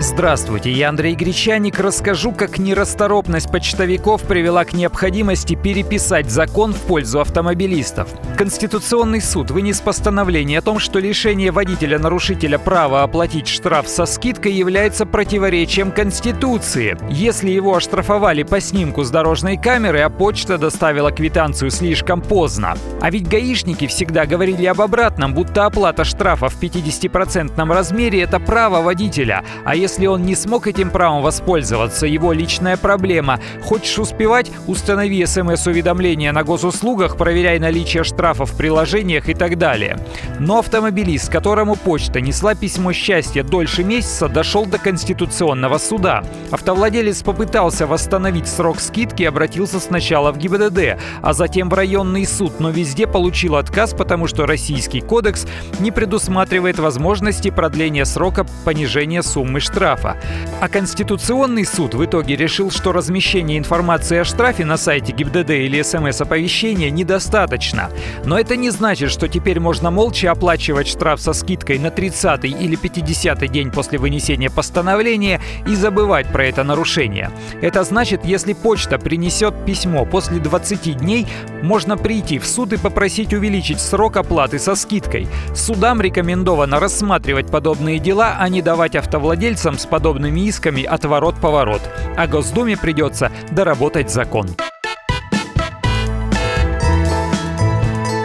[0.00, 1.80] Здравствуйте, я Андрей Гречаник.
[1.80, 8.08] Расскажу, как нерасторопность почтовиков привела к необходимости переписать закон в пользу автомобилистов.
[8.36, 15.04] Конституционный суд вынес постановление о том, что лишение водителя-нарушителя права оплатить штраф со скидкой является
[15.04, 16.96] противоречием Конституции.
[17.10, 22.78] Если его оштрафовали по снимку с дорожной камеры, а почта доставила квитанцию слишком поздно.
[23.00, 28.80] А ведь гаишники всегда говорили об обратном, будто оплата штрафа в 50% размере– это право
[28.80, 29.42] водителя.
[29.64, 33.40] А если он не смог этим правом воспользоваться, его личная проблема.
[33.62, 34.50] Хочешь успевать?
[34.66, 39.98] Установи смс-уведомления на госуслугах, проверяй наличие штрафов в приложениях и так далее.
[40.38, 46.22] Но автомобилист, которому почта несла письмо счастья дольше месяца, дошел до Конституционного суда.
[46.50, 52.60] Автовладелец попытался восстановить срок скидки и обратился сначала в ГИБДД, а затем в районный суд,
[52.60, 55.46] но везде получил отказ, потому что Российский кодекс
[55.80, 60.16] не предусматривает возможности продления срока понижения суммы штрафа штрафа.
[60.60, 65.80] А Конституционный суд в итоге решил, что размещение информации о штрафе на сайте ГИБДД или
[65.80, 67.90] СМС-оповещения недостаточно.
[68.24, 72.74] Но это не значит, что теперь можно молча оплачивать штраф со скидкой на 30 или
[72.74, 77.30] 50 день после вынесения постановления и забывать про это нарушение.
[77.62, 81.28] Это значит, если почта принесет письмо после 20 дней,
[81.62, 85.28] можно прийти в суд и попросить увеличить срок оплаты со скидкой.
[85.54, 91.82] Судам рекомендовано рассматривать подобные дела, а не давать автовладельцам с подобными исками отворот-поворот.
[92.16, 94.48] А Госдуме придется доработать закон.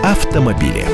[0.04, 0.86] Автомобили.